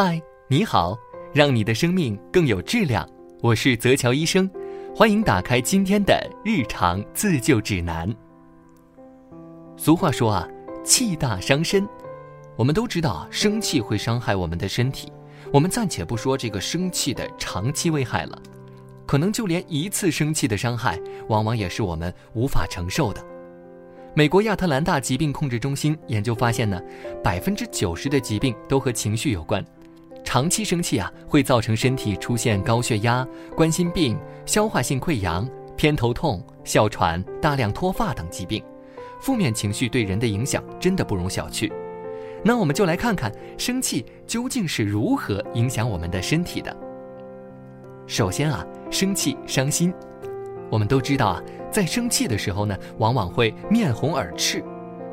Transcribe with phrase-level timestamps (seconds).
[0.00, 0.96] 嗨，你好，
[1.34, 3.04] 让你的生命更有质量。
[3.42, 4.48] 我是泽乔医生，
[4.94, 8.08] 欢迎打开今天的日常自救指南。
[9.76, 10.48] 俗话说啊，
[10.84, 11.84] 气大伤身。
[12.54, 15.12] 我们都知道啊，生气会伤害我们的身体。
[15.52, 18.40] 我们暂且不说这个生气的长期危害了，
[19.04, 20.96] 可能就连一次生气的伤害，
[21.26, 23.20] 往往也是我们无法承受的。
[24.14, 26.80] 美国亚特兰大疾病控制中心研究发现呢，
[27.20, 29.64] 百分之九十的疾病都和情绪有关。
[30.28, 34.14] 长期生气啊，会造成身体出现高血压、冠心病、
[34.44, 38.62] 消化性溃疡、偏头痛、哮喘、大量脱发等疾病。
[39.22, 41.72] 负面情绪对人的影响真的不容小觑。
[42.44, 46.76] 那我们就来看看生气究竟是如何影响我们的身体的。
[48.06, 49.90] 首先啊，生气伤心。
[50.70, 54.62] 我们都知道啊，在生气的时候呢，往往会面红耳赤，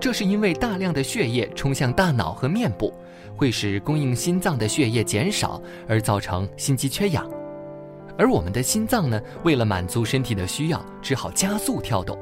[0.00, 2.90] 这是因为大量的血液冲向大脑和面部，
[3.36, 7.30] 会使供应心脏的血液减少，而造成心肌缺氧。
[8.16, 12.18] 而我们的心脏呢，为了满足身体的需要，只好加速跳动，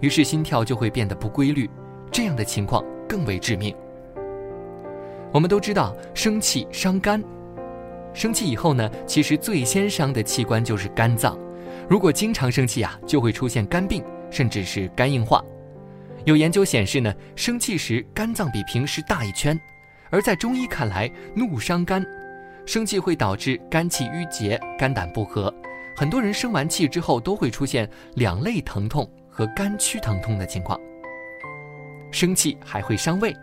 [0.00, 1.70] 于是心跳就会变得不规律，
[2.10, 3.72] 这样的情况更为致命。
[5.32, 7.22] 我们都知道，生气伤肝，
[8.12, 11.38] 生气以后呢，其实最先伤的器官就是肝脏。
[11.88, 15.44] 如果经常生气啊，就会出现肝病，甚至是肝硬化。
[16.24, 19.58] 有研究显示呢，生气时肝脏比平时大一圈，
[20.10, 22.04] 而在中医看来，怒伤肝，
[22.66, 25.52] 生气会导致肝气郁结、肝胆不和。
[25.96, 30.78] 很多人生完气之后都会出现两肋疼痛和肝区疼痛的情况。
[32.10, 33.34] 生气还会伤胃，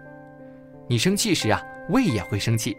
[0.88, 2.76] 你生气时啊，胃也会生气，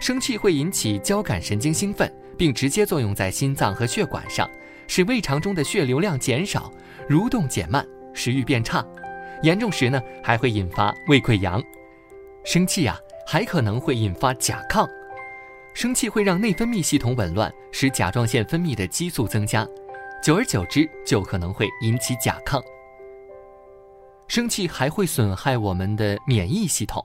[0.00, 4.48] 生气会引起交感神经兴奋，并直接作用在心脏和血管上。
[4.86, 6.72] 使胃肠中的血流量减少，
[7.10, 8.82] 蠕动减慢，食欲变差，
[9.42, 11.62] 严重时呢还会引发胃溃疡。
[12.44, 14.88] 生气啊，还可能会引发甲亢。
[15.74, 19.66] 生气会让内分泌系统紊乱，使甲状腺分泌的激素增加，
[20.22, 22.60] 久而久之就可能会引起甲亢。
[24.26, 27.04] 生气还会损害我们的免疫系统。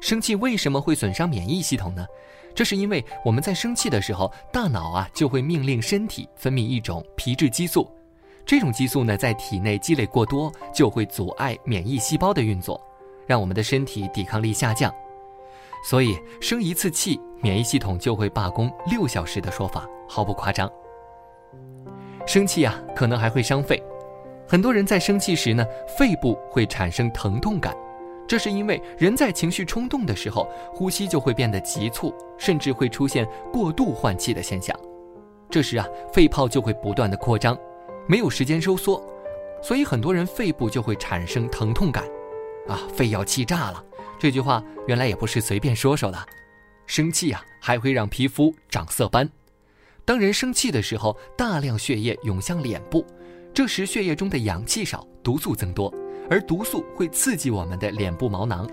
[0.00, 2.06] 生气为什么会损伤免疫系统呢？
[2.54, 7.90] 这是因为我们在生气的时候，大脑啊就会命令身体分泌一种皮质激素，
[8.46, 12.80] 这种激素呢在体内积累过多，就会阻碍免疫细胞的运作，
[13.26, 14.92] 让我们的身体抵抗力下降。
[15.82, 20.70] 所以生一次气，免疫系统就会罢工六小时的说法毫不夸张。
[22.26, 23.82] 生气啊，可能还会伤肺，
[24.48, 25.64] 很多人在生气时呢，
[25.98, 27.76] 肺部会产生疼痛感。
[28.26, 34.74] 这是因为人在情绪冲动的时候，呼吸就会变得急促，甚至会出现过度换气的现象。
[35.50, 37.54] 这时啊，肺泡就会不断的扩张，
[38.06, 39.02] 没有时间收缩，
[39.62, 42.04] 所以很多人肺部就会产生疼痛感。
[42.68, 43.84] 啊，肺要气炸了！
[44.18, 46.18] 这句话原来也不是随便说说的。
[46.86, 49.28] 生气啊，还会让皮肤长色斑。
[50.04, 53.04] 当人生气的时候，大量血液涌向脸部，
[53.54, 55.92] 这时血液中的氧气少，毒素增多。
[56.30, 58.68] 而毒素会刺激我们的脸部毛囊，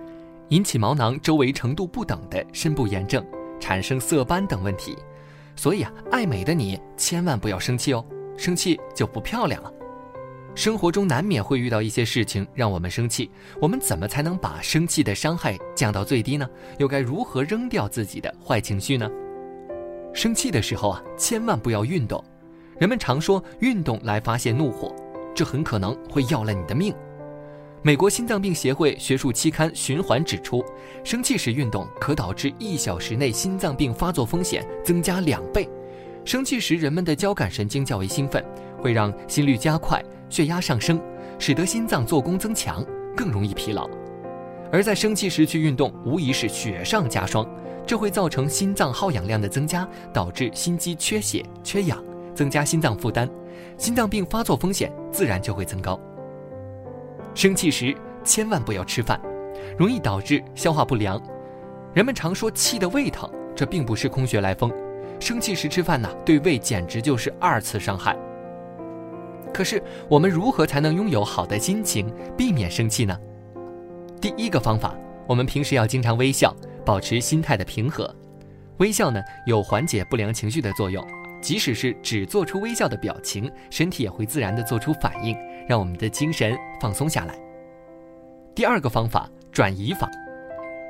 [0.49, 3.25] 引起毛囊周围程度不等的深部炎症，
[3.59, 4.97] 产生色斑等问题。
[5.55, 8.05] 所以啊，爱美的你千万不要生气哦，
[8.41, 9.71] 生气就不漂亮了。
[10.55, 13.29] 生活中难免会遇到一些事情让我们生气，
[13.61, 16.49] 我们怎么才能把生气的伤害降到最低呢？
[16.79, 19.07] 又该如何扔掉自己的坏情绪呢？
[20.11, 22.21] 生气的时候啊，千万不要运动。
[22.79, 24.91] 人们常说运动来发泄怒火，
[25.35, 26.91] 这很可能会要了你的命。
[27.83, 30.65] 美国心脏病协会学术期刊《循环》指出，
[31.03, 35.69] 生气时运动可导致一小时内心脏病发作风险增加两倍。
[36.23, 38.43] 生气时，人们的交感神经较为兴奋，
[38.79, 41.01] 会让心率加快、血压上升，
[41.39, 43.89] 使得心脏做工增强，更容易疲劳。
[44.71, 47.45] 而在生气时去运动，无疑是雪上加霜，
[47.87, 52.01] 这会造成心脏耗氧量的增加，导致心肌缺血、缺氧，
[52.35, 53.27] 增加心脏负担，
[53.77, 55.99] 心脏病发作风险自然就会增高。
[57.33, 59.19] 生气时千万不要吃饭，
[59.77, 61.19] 容易导致消化不良。
[61.93, 64.71] 人们常说气的胃疼，这并不是空穴来风。
[65.21, 68.17] 生气时吃饭呢，对胃简直就是二次伤害。
[69.53, 73.15] 可是我们如何才能拥有好的心情，避免生气呢？
[74.19, 74.95] 第一个方法，
[75.27, 78.13] 我们平时要经常微笑，保持心态的平和。
[78.77, 81.05] 微笑呢，有缓解不良情绪的作用。
[81.39, 85.37] 即使是只做出微笑的表情，身体也会自然的做出反应。
[85.67, 87.35] 让我们的精神放松下来。
[88.55, 90.09] 第二个方法，转移法。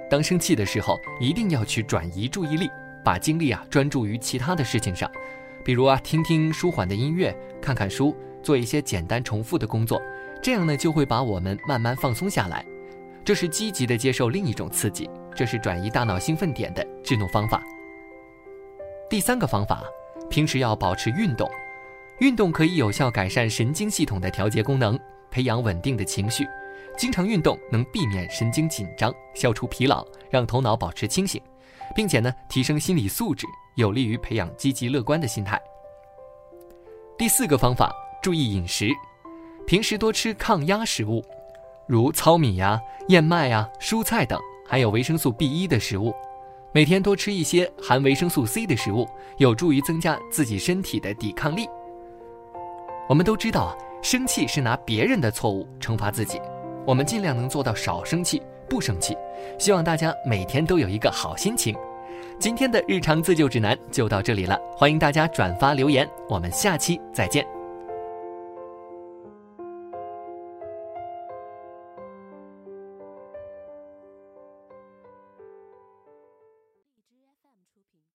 [0.09, 2.69] 当生气的时候，一定要去转移注意力，
[3.03, 5.09] 把精力啊专注于其他的事情上，
[5.63, 10.01] 比如啊听听舒缓的音乐，看看书，做一些简单重复的工作，
[10.41, 12.65] 这样呢就会把我们慢慢放松下来。
[13.23, 17.61] 这是积极的接受另一种刺激，这是转移大脑兴奋点的制怒方法。
[19.09, 19.83] 第三个方法，
[20.29, 21.49] 平时要保持运动，
[22.19, 24.99] 运动可以有效改善神经系统的调节功能，
[25.29, 26.47] 培养稳定的情绪。
[26.97, 31.41] 经常运动能避免神经紧张，消除疲劳，让头脑保持清醒，
[31.95, 33.45] 并且呢提升心理素质，
[33.75, 35.61] 有利于培养积极乐观的心态。
[37.17, 38.89] 第四个方法，注意饮食，
[39.67, 41.23] 平时多吃抗压食物，
[41.87, 46.13] 如糙米呀、燕麦呀、蔬菜等，含有维生素 B 一的食物。
[46.73, 49.07] 每天多吃一些含维生素 C 的食物，
[49.37, 51.67] 有助于增加自己身体的抵抗力。
[53.09, 56.39] 我们都知道啊，生气是拿别人的错误惩罚自己。
[56.87, 59.17] 我们尽量能做到少生气、不生气，
[59.59, 61.75] 希望大家每天都有一个好心情。
[62.39, 67.45] 今天的日常自救指南就到这里了，欢迎大家转发留言，我们下期再见。